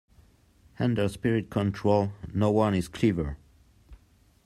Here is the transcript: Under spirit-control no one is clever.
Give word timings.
Under 0.79 1.07
spirit-control 1.07 2.11
no 2.33 2.49
one 2.49 2.73
is 2.73 2.87
clever. 2.87 3.37